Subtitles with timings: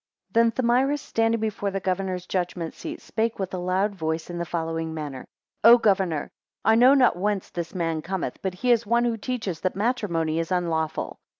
[0.31, 4.47] THEN Thamyris standing before the governor's judgment seat, spake with a loud voice in the
[4.47, 5.25] following manner.
[5.63, 6.31] 2 O governor,
[6.65, 10.39] I know not whence this man cometh; but he is one who teaches that matrimony
[10.39, 11.19] is unlawful.